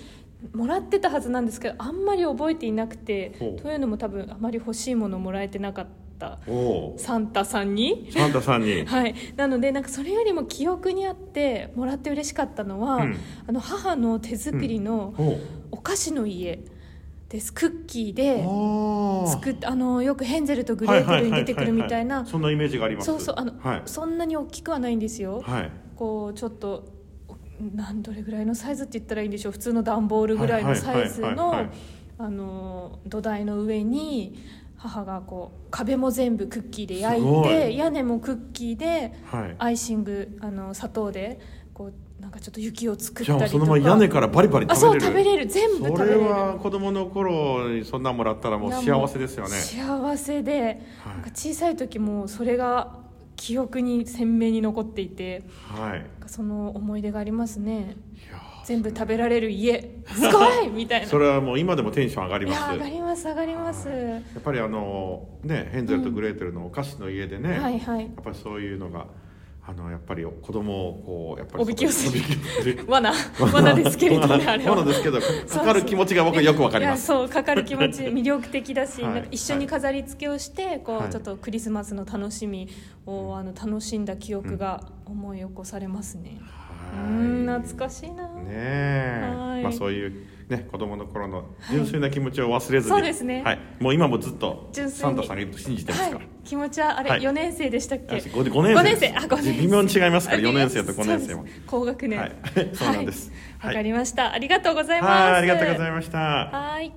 [0.52, 3.30] もらってたはずなんですけどあんまり覚えていなくて
[3.62, 5.86] というのも多分あまり欲しいものもらえてなかっ
[6.18, 6.38] た
[6.96, 8.08] サンタさんに。
[8.12, 8.84] サンタさんに？
[8.86, 13.16] はい、なのでなんかそれよりも記憶にあってもらって嬉しかったのは、うん。
[13.46, 15.14] あの母の手作りの
[15.70, 16.60] お菓子の家
[17.28, 17.52] です。
[17.52, 22.24] クッキーであ作っあのよくヘンゼルとグレーテルに出てくるみたいな。
[22.24, 23.06] そんなイメージがあります。
[23.06, 23.34] そうそう。
[23.38, 23.82] あの、はい。
[23.86, 25.70] そんなに大きくはないんですよ、はい。
[25.96, 26.93] こうちょっと
[27.60, 29.52] なんどれぐらいのサイズって言ったらいいんでしょう。
[29.52, 31.66] 普通の段ボールぐらいのサイズはいはいはいはい。
[31.66, 31.70] の
[32.16, 34.38] あの土台の上に
[34.76, 37.78] 母がこう壁も全部クッキーで焼いてい。
[37.78, 39.56] 屋根もクッキーではい。
[39.58, 41.40] アイシングあの砂糖で
[41.72, 43.50] こうなんかちょっと雪を作ったりとか。
[43.50, 45.00] そのまま屋根からバリバリあ食べれる。
[45.00, 45.46] そう食べれる。
[45.46, 46.20] 全部食べれる。
[46.20, 49.50] それは子供の頃にそんなんもらったらもう幸せですよね。
[49.50, 53.03] 幸せで、なんか小さい時もそれが
[53.44, 56.06] 記憶に鮮明に残っていてはい。
[56.26, 57.94] その思い出がありますね。
[58.64, 60.00] 全部食べられる家。
[60.06, 60.68] すごい！
[60.72, 61.06] みたいな。
[61.06, 62.60] それはもう今でもテンション上がりいます。
[62.62, 63.88] や上がります上がります。
[63.90, 68.04] やっぱりあのねヘンゼルとグレーテルのお菓子の家でね、はいはい。
[68.04, 69.08] やっぱりそういうのが
[69.66, 72.10] あのやっぱり子供をこうやっぱりおびき寄せ
[72.70, 72.84] る。
[72.86, 73.14] 罠。
[73.40, 75.26] 罠ですけれどねあれは罠ですけどか
[75.58, 77.06] かかる気持ちが僕はよくわかります。
[77.06, 79.14] そうかかる気持ち魅力的だし、はい。
[79.14, 81.10] なんか一緒に飾り付けをして、こう、はい。
[81.10, 82.68] ちょっとクリスマスの楽しみ
[83.06, 86.40] をあの楽しんだ記憶が思い起こされますね、
[86.94, 89.34] うん懐かしいな、ねえ。
[89.34, 89.62] はい。
[89.62, 93.42] まあそういうね子供の頃の純粋な気持ちを忘れずに、そうですね。
[93.42, 95.00] はい、もう今もずっと純粋に。
[95.00, 97.20] サンタさんがいると信じてますから、はい、気持ちはあれ、はい。
[97.20, 98.16] 4年生でしたっけ？
[98.16, 99.12] あ五五年生です。
[99.12, 99.52] 五あ五年生。
[99.62, 101.44] 微妙に違いますからあ4年生と5年生も。
[101.66, 102.18] 高学年。
[102.18, 102.32] はい。
[102.74, 103.32] そうなんです。
[103.62, 104.32] わ、かりました。
[104.32, 105.10] ありがとうございます。
[105.10, 106.18] はいありがとうございました。
[106.18, 106.92] はい。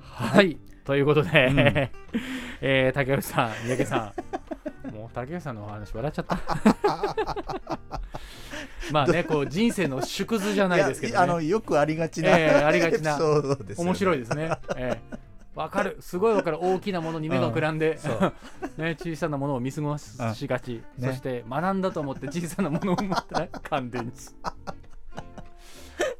[0.00, 0.56] はい。
[0.84, 1.90] ということで、
[2.60, 4.12] えー竹内さん三宅さん
[4.92, 6.38] もう竹内さんのお話笑っちゃった。
[8.92, 13.18] まあねこう人生の縮図じゃないですけど、ね、あのよくありがちなえーありがちな。
[13.18, 13.24] ね。
[13.76, 15.18] 面白いですね、えー
[15.54, 15.96] わかる。
[16.00, 16.58] すごいわかる。
[16.60, 18.08] 大きなものに目がくらんで、う。
[18.08, 18.22] ん
[18.84, 21.10] ね、小さなものを見過ごしがち、うんね。
[21.10, 24.34] そして学んだと思って小さなものを持ったら乾電池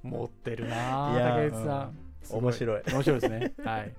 [0.03, 1.97] 持ってるな竹内さん、
[2.31, 2.39] うん。
[2.45, 2.83] 面白い。
[2.93, 3.53] 面白いですね。
[3.65, 3.93] はい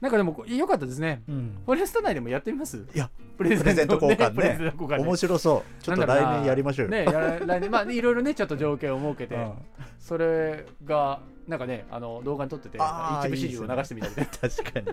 [0.00, 1.58] なんかでもこ良かったですね、うん。
[1.66, 2.78] フォレスト内でもやってみます？
[2.94, 4.56] いやプレゼント交換ね。
[4.58, 5.04] ト交換ね。
[5.04, 5.82] 面白そう。
[5.82, 6.90] ちょっと来年やりましょうよ。
[6.92, 7.70] ねや来年。
[7.70, 9.52] まあいろいろねちょっと条件を設けて、うん。
[9.98, 14.28] それがなんかねあの動画に撮ってて一部始終を流してみたりね。
[14.40, 14.86] 確かに。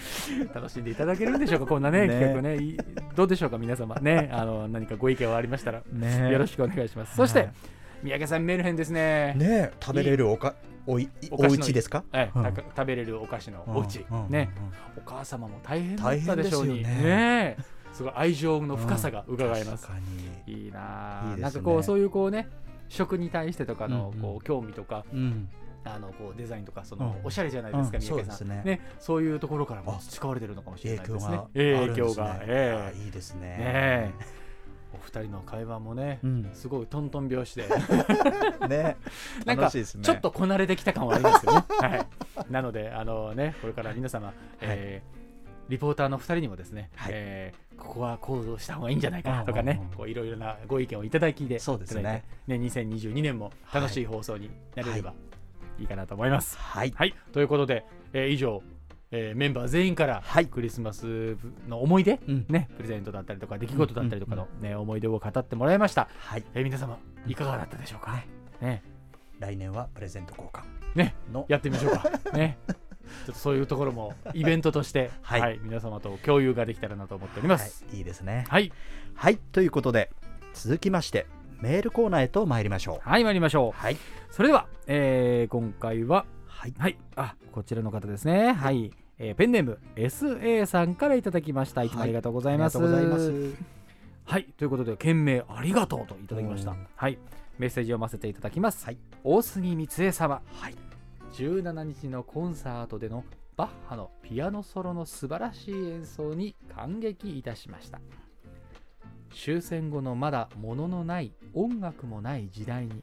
[0.54, 2.20] 楽しんでいただけるんでしょうかこんなね ね。
[2.20, 2.76] 企画ね。
[3.14, 3.96] どうでしょうか皆様。
[3.96, 6.30] ねあの何かご意見はありましたら、ね。
[6.32, 7.16] よろしくお願いします。
[7.16, 7.48] そして、
[8.04, 9.34] はい三宅さんメルヘンですね。
[9.34, 10.54] ね食べれるおか
[10.86, 12.04] おいお家ですか？
[12.12, 12.44] ええうん。
[12.44, 14.50] た食べれるお菓子のお家、うんうんね、
[14.98, 16.82] お母様も大変だったでしょうに。
[16.82, 16.88] ね。
[16.88, 17.56] ね
[17.92, 19.88] すごい愛情の深さが伺えます、
[20.46, 21.42] いいなね。
[21.42, 22.48] なんかこうそういうこうね
[22.88, 24.16] 食に対してとかのうん。
[24.16, 25.48] うんこう興味とか、うん。
[25.86, 27.26] あのこうデザインとかそのうん。
[27.26, 28.02] おしゃれじゃないですか、うん。
[28.02, 28.48] 三宅さん。
[28.48, 28.80] ね。
[28.98, 29.98] そういうところからもあ。
[30.00, 31.40] 培われてるのかもしれないですね。
[31.54, 32.92] 影響が、ええ。
[32.98, 34.12] あいいですね
[34.94, 36.50] お二人の会話もね、うん。
[36.52, 37.64] すごいトントン拍子で。
[38.68, 38.96] ね。
[39.44, 40.04] なんか楽しいですね。
[40.04, 41.64] ちょっとこなれてきた感はありますよね。
[41.80, 42.06] はい、
[42.50, 45.24] なのであのねこれから皆様、えー
[45.66, 47.12] リポーターの2人にもですね、はい。
[47.14, 49.96] えーここはこうした方がいいんじゃないかとかねうんうんうん。
[49.96, 52.02] こういろいろなご意見をいただきでそうですね。
[52.46, 55.12] ね2022年も楽しい放送になれれば
[55.80, 56.56] いいかなと思います。
[56.56, 56.92] はい。
[56.94, 58.62] はい、ということで、えー以上、
[59.16, 60.46] えーメンバー全員からはい。
[60.46, 61.36] クリスマス
[61.68, 62.46] の思い出、うん。
[62.48, 66.08] ね、プレゼントだったりとか出来事だったりとかの、ね思い出を語ってもらいました。
[66.18, 66.44] はい。
[66.54, 68.22] えー皆様いかがだったでしょうか？
[68.60, 68.82] ね。
[69.38, 70.62] 来年はプレゼント交換。
[70.96, 71.14] ね。
[71.32, 71.46] の。
[71.48, 72.10] やってみましょうか。
[72.36, 72.58] ね。
[72.66, 77.84] ちょっとそういうところもイベントとして、は、はいい皆様と共有ができたらなと思っております。
[77.84, 77.98] はい。
[77.98, 78.46] いいですね。
[78.48, 78.72] はい、
[79.14, 79.36] はい。
[79.36, 80.10] ということで
[80.54, 81.26] 続きまして
[81.60, 83.08] メールコーナーへと参りましょう。
[83.08, 83.78] はい、参りましょう。
[83.78, 83.96] はい。
[84.30, 86.74] それでは、えー今回は、はい。
[86.78, 88.52] はい、あ、こちらの方ですね。
[88.52, 91.82] はい、えーペンネーム SA さんからいただきました。
[91.82, 92.78] いつもありがとうございます。
[92.78, 93.64] ありがとうございます
[94.24, 96.86] はい、ということで、件名ありがとうといただきましたうん。
[96.96, 97.18] はい、
[97.58, 98.84] メッセージを読ませていただきます。
[98.84, 100.42] はい大杉光恵様。
[100.52, 100.74] はい
[101.34, 103.24] 17日のコンサートでの
[103.56, 108.00] バッハのピアノソロの素晴らしい演奏に感激いたしました
[109.32, 113.02] 終戦後のまだ物のない音楽もない時代に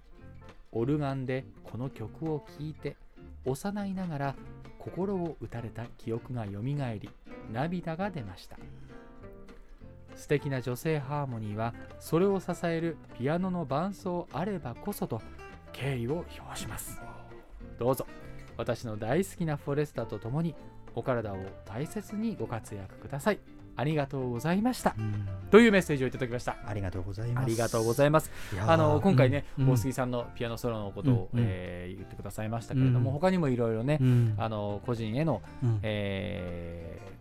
[0.72, 2.96] オルガンでこの曲を聴いて
[3.46, 4.36] 幼いながら
[4.84, 7.10] 心を打たれた記憶がよみがえり
[7.52, 8.58] 涙が出ました。
[10.16, 15.22] 素敵な女性ハーモニーはそれを支えるピアノの伴奏あればこそと
[15.72, 17.00] 敬意を表します。
[17.80, 18.06] どうぞ
[18.58, 20.56] 私の大好きなフォレスタと共に
[20.96, 23.61] お体を大切にご活躍ください。
[23.76, 24.96] ありがとうございました。
[24.98, 25.28] うん。
[25.50, 26.58] というメッセージをいただきました。
[26.66, 27.46] ありがとうございます。
[27.46, 28.32] ありがとうございます。
[28.68, 29.70] あの今回ね、うん。
[29.70, 33.14] 大杉さんのピアノソロのことを、うえー言ってくださいましたけれども、うん。
[33.14, 34.36] 他にもいろいろね、うん。
[34.38, 35.80] あの個人への、うん。
[35.84, 37.21] えーお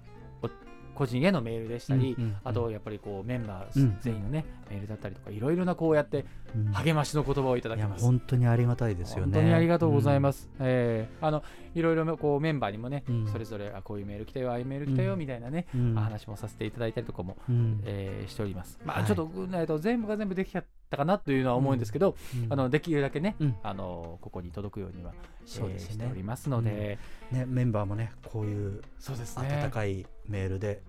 [1.01, 6.73] 個人へのメールでしたり、うんうんあとやっぱりこうメンバーうん全員のね、メールだったりとかいろいろなこうやってうん。
[6.73, 8.05] 励ましの言葉をいただきます。
[8.05, 9.33] 本当にありがたいですよね。
[9.33, 10.51] 本当にありがとうございます。
[10.61, 11.43] えーあの
[11.75, 13.27] いろいろこうメンバーにもね、うん。
[13.29, 15.19] それぞれあこういうメール来たよ、ああいうメール来たよ、うん。
[15.19, 15.95] みたいなね、うん。
[15.95, 17.81] 話もさせていただいたりとかも、うん。
[17.85, 18.79] えーしております。
[18.85, 19.07] まあ、はい。
[19.07, 22.53] ちょっと,、えーと全部が全部できちゃったかなというのは思うんですけど、うん。
[22.53, 23.57] あのできるだけね、うん。
[23.63, 25.13] あのここに届くようには、
[25.47, 26.99] そうですしておりますので、
[27.31, 29.63] ねメンバーもねこういうそうですね。
[29.65, 30.83] 温かいメールで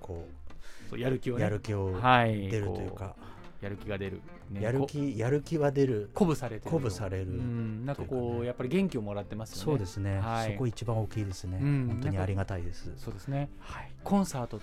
[0.00, 0.26] こ
[0.90, 1.44] そうやる気をうね。
[1.44, 2.48] やる気をはい。
[2.48, 3.16] 出るというか。
[3.18, 3.26] こ
[3.62, 6.10] やる気が出る、ねやるこ気やる気は出る。
[6.12, 7.24] 鼓舞されてる鼓舞される。
[7.24, 7.86] うん。
[7.86, 8.46] なんかこう、ね。
[8.46, 9.64] やっぱり元気をもらってますよね。
[9.64, 10.20] そうですね。
[10.20, 10.52] はい。
[10.52, 11.58] そこ一番大きいですね。
[11.60, 11.86] うん。
[11.88, 12.92] 本当にありがたいです。
[12.96, 13.48] そうですね。
[13.60, 13.90] はい。
[14.04, 14.60] コンサート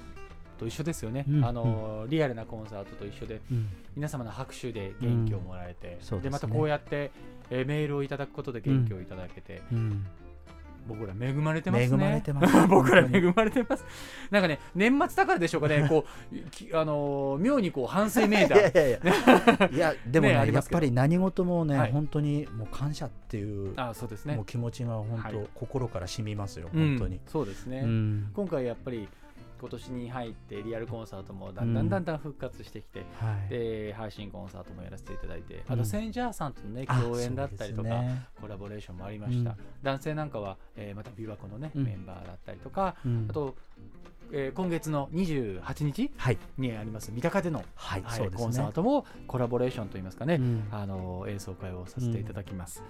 [0.54, 3.70] と一緒ですよね、うんあのリアルなコンサートと一緒でうん。
[3.96, 6.30] 皆様の拍手で元気をもらえて、ですね。
[6.30, 7.12] またこうやって、
[7.50, 10.06] えーメールをいただくことで元気をいただけて、うん。
[10.88, 12.06] 僕ら恵まれてますね。
[12.06, 12.56] 恵まれてます。
[12.68, 13.86] 僕ら恵まれてます。
[14.32, 15.86] なんかね年末だからでしょうかね。
[15.90, 19.00] こうきあのー妙にこう反省めいたいやいやいや。
[19.72, 21.92] いやでもねねやっぱり何事もね、はい。
[21.92, 24.36] 本当にもう感謝っていうあそうですね。
[24.36, 25.48] もう気持ちが本当、はい。
[25.54, 26.98] 心から染みますようん。
[26.98, 28.32] 本当に、そうですね、うん。
[28.34, 29.08] 今回やっぱり
[29.64, 33.50] 今年に入ってリアルコンサートもだんだんだんだん復活してきて、はい。
[33.50, 38.26] で配信コンサートもやらせていただいて、うんあとセンジャーさんとのねあ共演だったりとか、ね。
[38.42, 39.58] コラボレーションもありました、うん。
[39.82, 41.86] 男性なんかは、えーまた琵琶湖のね、うん。
[41.86, 43.28] メンバーだったりとか、うん。
[43.30, 43.56] あと、
[44.34, 46.38] えー今月の28日はい。
[46.58, 48.30] にあります三鷹での、はいはいね。
[48.36, 50.68] コンサートもコラボレーションといいますかね、うん。
[50.72, 52.84] あの演奏会をさせていただきます。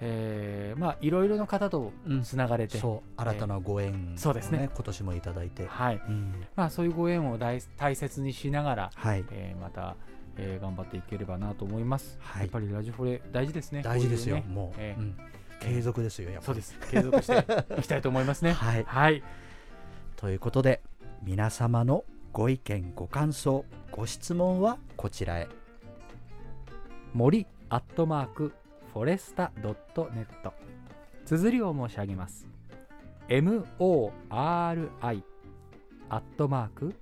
[0.00, 2.22] えーまあいろいろな方とうん。
[2.22, 3.20] つながれて、そう。
[3.20, 4.70] 新たなご縁を、ねそうですね。
[4.72, 5.96] 今年もいただいて、はい。
[6.08, 6.34] うん。
[6.54, 9.24] まあ、そういうご縁を大大切にしながら、はい。
[9.30, 9.96] えーまた、
[10.36, 12.16] えー頑張っていければなと思います。
[12.20, 12.42] はい。
[12.42, 13.82] やっぱりラジフォレ大事ですね。
[13.82, 14.44] 大事ですよ、ね。
[14.48, 15.00] もう、えー。
[15.00, 15.16] うん。
[15.60, 16.62] 継続ですよやっぱり。
[16.62, 16.90] そうです。
[16.90, 18.52] 継続していきたいと思いますね。
[18.54, 18.84] はい。
[18.84, 19.22] はい。
[20.16, 20.80] ということで
[21.24, 25.48] 皆様のご意見ご感想ご質問はこちらへ。
[27.14, 28.52] 森アットマーク
[28.98, 30.52] フォレスタドットネット
[31.24, 32.48] 綴りを申し上げます。
[33.28, 34.74] MORI ア
[36.16, 36.96] ットマーク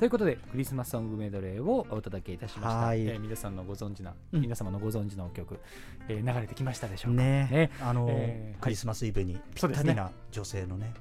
[0.00, 3.06] ということでクリスマスソングメドレーをお届けいたしました、はい。
[3.06, 4.40] えー皆さんのご存知な、うん。
[4.40, 5.60] 皆様のご存知の曲、
[6.08, 7.22] えー流れてきましたでしょうか？
[7.22, 7.70] ね。
[7.82, 10.94] あの、えークリスマスイブにぴったりな女性のね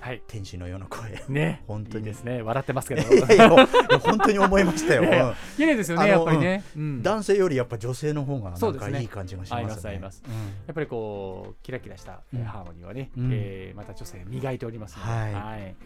[0.00, 0.20] はい。
[0.26, 1.22] 天使のような声。
[1.28, 1.62] ね。
[1.68, 2.04] 本当に。
[2.04, 2.42] ですね。
[2.42, 3.02] 笑ってますけど。
[3.02, 3.50] いやいや
[4.00, 5.04] 本当に思いましたよ。
[5.04, 10.00] いや綺麗ですよねやっぱりね、男性よりやっぱ女性の方がなんかいい感じがしますね。
[10.02, 10.08] や
[10.72, 13.30] っぱりこうキラキラした、ハーモニーはね、うん。
[13.32, 15.76] えーまた女性磨いておりますので、はい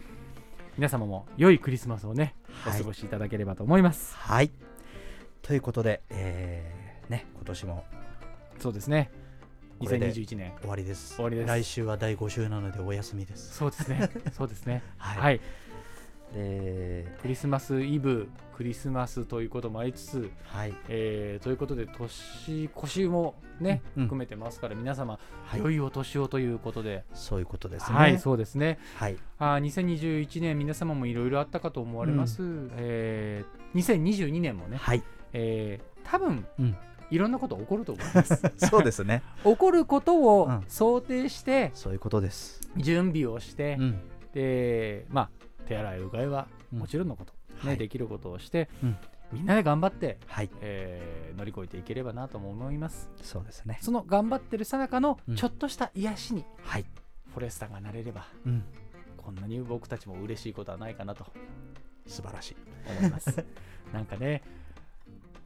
[0.77, 2.73] 皆様も良いクリスマスをね、はい。
[2.75, 4.15] お過ごしいただければと思います。
[4.17, 4.51] はい。
[5.41, 7.85] ということで、えーね今年も
[8.59, 9.11] そうですね。
[9.79, 10.53] これで2021年。
[10.59, 11.15] 終わりです。
[11.15, 11.47] 終わりです。
[11.47, 13.55] 来週は第5週なのでお休みです。
[13.55, 14.09] そうですね。
[14.35, 14.81] そうですね。
[14.97, 15.17] はい。
[15.19, 15.41] はい
[16.33, 20.73] でクリスマスイブクリスマスということもありつつ、はい。
[20.87, 25.59] えーということで年越しもね、うん含めてますから皆様、はい。
[25.59, 27.03] 良いお年をということで。
[27.13, 27.97] そういうことですね。
[27.97, 28.79] はいそうですね。
[28.95, 29.17] はい。
[29.39, 32.37] あー2021年皆様もいろいろあったかと思われます、
[32.77, 35.03] えー2022年もね、はい。
[35.33, 36.77] えー多分、うん。
[37.11, 38.41] いろんなこと起こると思います。
[38.57, 39.21] そうですね。
[39.43, 40.63] 起こることをうん。
[40.67, 42.61] 想定してそういうことです。
[42.77, 43.99] 準備をして、うん。
[44.33, 45.29] でまあ
[45.67, 47.77] 手洗いうがいはもちろんのこと、ねはい。
[47.77, 48.97] できることをして、うん。
[49.31, 50.49] みんなで頑張って、はい。
[50.61, 53.09] えー乗り越えていければなとも思います。
[53.21, 53.77] そうですね。
[53.81, 55.35] その頑張ってるさなかのうん。
[55.35, 56.85] ちょっとした癒しに、はい。
[57.33, 58.63] フォレスタがなれればうん。
[59.17, 61.25] こんなに僕たちも嬉しいことはないかなと
[62.07, 62.55] 素晴らしい。
[62.99, 63.43] 思います。
[63.91, 64.43] なんかね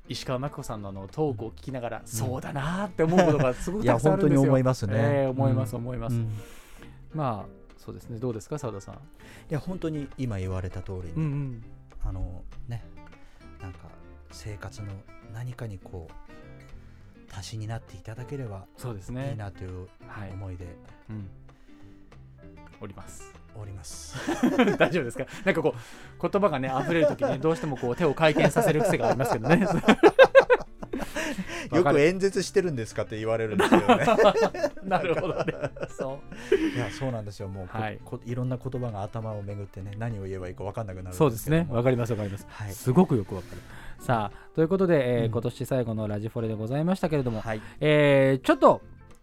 [0.09, 4.41] 石川真紀子さんのあのトークを聞きながら、そうだなーって思うことがすごくいやたくさんあるんですよ。
[4.41, 4.93] 本当に思いますね。
[4.95, 5.81] えー思いますうん。
[5.81, 6.29] 思います、うん。
[7.13, 8.19] まあそうですね。
[8.19, 8.95] どうですか澤田さん？
[8.95, 8.97] い
[9.49, 11.63] や本当に今言われた通りに、うんうん。
[12.05, 12.83] あのね
[13.61, 13.79] なんか
[14.31, 14.87] 生活の
[15.33, 19.31] 何かにこう足しになっていただければそうですね。
[19.31, 20.31] いいなというはい。
[20.31, 20.65] 思いで
[21.09, 21.27] うん。
[22.81, 23.33] おります。
[23.55, 24.15] おります、
[24.77, 25.25] 大丈夫ですか？
[25.43, 29.65] なんかこう言葉がね溢れる時にどうしてもこう手を回転させる癖がありますけどね
[31.75, 34.05] よく演説してるんですかって言われるんですよね。
[34.83, 35.53] なるほどね。
[35.89, 36.19] そ
[36.51, 36.55] う。
[36.55, 37.47] いやそうなんですよ。
[37.47, 37.99] もうこ、はい。
[38.03, 41.67] こいろんな言葉が頭を巡ってね何を言えばいいか分かんなくなるんそうですね。
[41.69, 42.71] わかりますわかります、はい。
[42.71, 43.61] すごくよくわかる。
[43.99, 45.31] さあということで、えーうん。
[45.31, 47.61] 今年最後のラジフォレでございましたけれども、はい。
[47.79, 48.81] えーちょっと、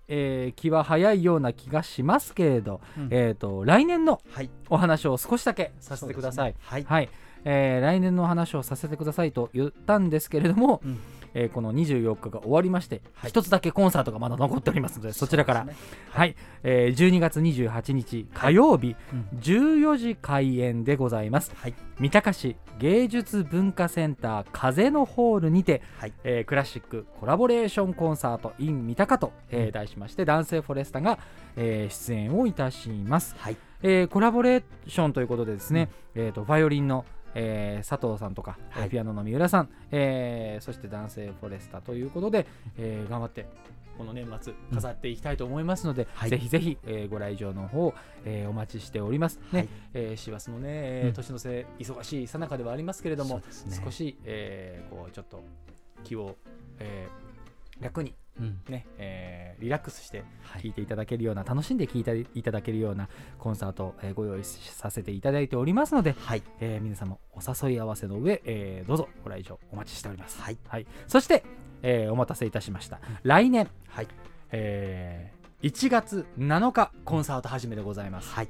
[0.09, 3.09] えー気は早いような気がしますけれど、うん。
[3.11, 4.51] えー、と来年のはい。
[4.69, 6.85] お話を少しだけさせてください、そうですね。
[6.89, 7.09] はい。
[7.45, 10.99] えー来年のお話をさせてくださいと言ったんですけれども、うん
[11.39, 13.30] えーこの24日が終わりましてはい。
[13.30, 15.76] 一、つだけコンサートがまだ残っておりますのでそちらから、ね
[16.11, 19.39] はい、えー12月28日火曜日、うん。
[19.39, 21.74] 14時開演でございます、はい。
[22.01, 26.12] 三鷹市芸術文化センター風のホールにて、はい。
[26.24, 31.18] えークラシックコラボレーションコンサート in 三鷹と、えー題しまして男性フォレスタが、
[31.57, 33.57] えー出演をいたします、はい。
[33.82, 37.05] えーコラボレーションということでですね、えー、とバイオリンの、
[37.39, 42.47] えー佐藤さんとか、えーはいピアノの三浦さん、えーそして男性フォレスタということで、
[42.78, 43.47] えー頑張って
[43.99, 46.30] この年末飾っていきたいと思いますので、はい。
[46.30, 49.39] ぜひぜひ、えーご来場の方、えーお待ちしております。
[49.53, 49.59] ね。
[49.61, 49.68] はい。
[49.95, 53.43] えー師走のね、えーうん年の瀬忙しいさなかではありますけれども、ね。
[53.84, 55.43] 少し、えーこうちょっと
[56.05, 56.37] 気を、
[56.78, 57.36] えー
[57.81, 58.61] 楽にうん。
[58.68, 60.62] ね、えーリラックスしてはい。
[60.64, 63.09] 聴いていただけるような、楽しんで聴いていただけるような
[63.39, 66.43] コンサートを、えーご用意させていただいておりますので、はい。
[66.61, 70.41] えー皆様お誘い合わせの上、えーどうぞご来場お待ちしております。
[70.43, 70.87] はい。
[71.07, 71.45] そして、
[71.83, 73.01] えーお待たせいたしました。
[73.22, 74.09] 来年、はい。
[74.53, 78.31] えー1月7日コンサート始めでございます。
[78.35, 78.49] はい。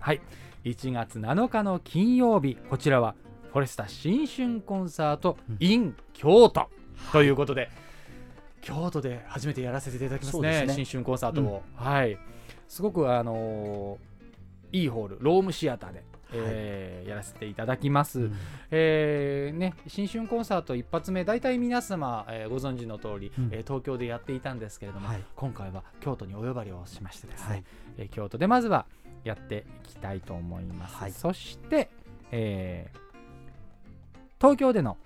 [0.64, 3.14] 1月7日の金曜日、こちらは
[3.52, 6.68] フォレスタ新春コンサート in 京都
[7.12, 7.70] ということで、
[8.66, 10.74] 京都で初めてやらせていただきますねすね。
[10.74, 12.18] 新春コンサートを、はい。
[12.66, 14.16] すごくあのー
[14.72, 16.02] いいホールロームシアターで、
[16.32, 18.36] えーやらせていただきます、うん。
[18.72, 23.48] えーね、新春コンサート一発目大体皆様、えーご存知の通り、うん。
[23.52, 25.22] えー東京でやっていたんですけれども、はい。
[25.36, 27.64] 今回は京都にお呼ばれをしましてですね、はい。
[27.98, 28.86] えー京都でまずは
[29.22, 31.12] やっていきたいと思います、はい。
[31.12, 31.88] そして、
[32.32, 32.98] えー
[34.38, 34.98] 東京での、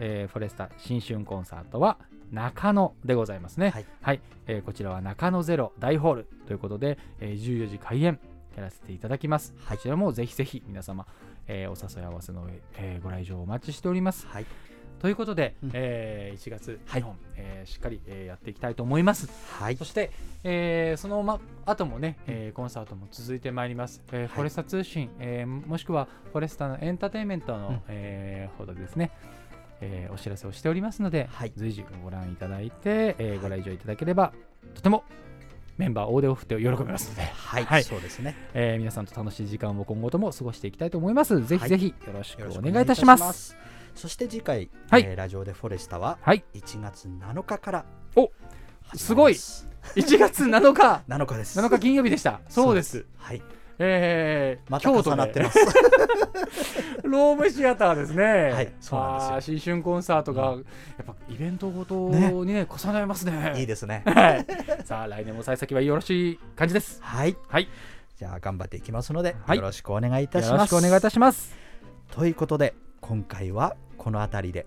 [0.00, 1.98] えーフォレスタ新春コンサートは
[2.32, 3.70] 中野でございますね。
[4.00, 4.20] はい。
[4.46, 6.28] えーこちらは中野ゼロ大ホール。
[6.46, 8.18] ということで、えー14時開演
[8.56, 9.76] やらせていただきます、はい。
[9.76, 11.06] こちらもぜひぜひ皆様、
[11.46, 14.26] えーお誘い合わせの上、えーご来場お待ちしております。
[14.26, 14.46] はい。
[14.98, 15.70] ということで、うん。
[15.74, 17.02] えー1月はい。
[17.02, 19.28] 2本、えーしっかり、えーやっていきたいと思います。
[19.60, 19.76] はい。
[19.76, 20.10] そして、
[20.42, 27.80] えーそのま後もね、えーコンサートも続いてまいります、えーフォレスタ通信、えーもしくはフォレスタのエンターテインメントの、うん。
[27.88, 29.10] えーほどですね、
[29.82, 31.52] えーお知らせをしておりますので、はい。
[31.56, 34.32] 随時ご覧いただいて、えーご来場いただければ
[34.74, 35.04] とても
[35.76, 37.84] メンバー大手を振って喜びますので、はい、はい。
[37.84, 38.36] そうですね。
[38.54, 41.44] えー皆さんと楽しい時間を今後とも過ごしていきたいと思います。
[41.44, 43.56] ぜひぜひよろしくお願いいたします。
[43.94, 45.04] そして次回、はい。
[45.06, 46.44] えーラジオでフォレスタははい。
[46.54, 47.84] 1月7日から
[48.16, 48.30] お
[48.94, 49.14] す。
[49.14, 49.34] ごい。
[49.34, 49.66] 始
[49.96, 51.58] 1月7日まります7日 です。
[51.60, 52.40] 7日金曜日でした。
[52.48, 53.04] そうです。
[53.16, 53.42] はい
[53.78, 55.58] えーまた重なってます
[57.02, 58.24] ロームシアターですね。
[58.24, 63.54] はいそうなんですよ新春コンサートが、やっぱイベントごとにね重ねますね。
[63.56, 64.46] いいですね はい。
[64.84, 67.00] さあ来年も幸先はよろしい感じです。
[67.02, 67.68] はいはい。
[68.16, 71.54] じゃあ頑張っていきますので、はいよろしくお願いいたしよろますしくお願いいたします。
[72.10, 74.66] ということで今回はこの辺りで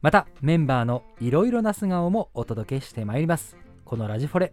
[0.00, 3.56] またメンバーのいろいろな素顔もお届けしてまいります。
[3.84, 4.52] このラジフォレ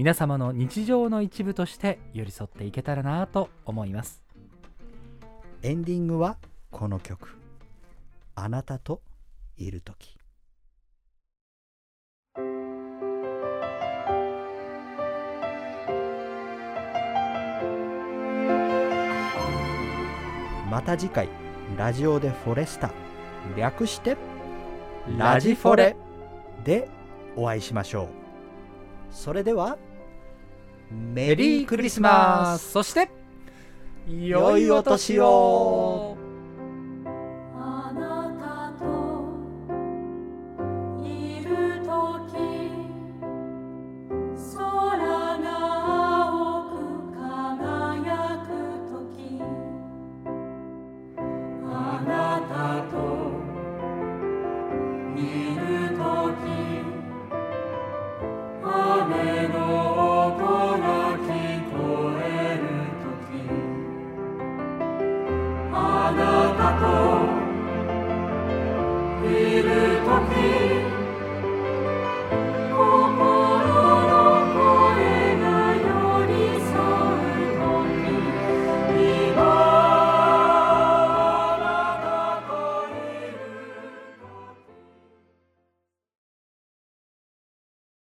[0.00, 4.22] 皆様の日常の一部として寄り添っていけたらなと思います。
[5.60, 6.38] エンディングは
[6.70, 7.36] この曲
[8.34, 9.02] 「あなたと
[9.58, 10.16] いる時」
[20.70, 21.28] また次回
[21.76, 22.90] ラジオでフォレスタ。
[23.54, 24.16] 略して
[25.18, 25.94] ラジフォレ
[26.64, 26.88] で
[27.36, 28.08] お会いしましょう。
[29.10, 29.76] それでは
[30.90, 32.72] メリークリスマス。
[32.72, 33.08] そして
[34.08, 35.26] 良いお年を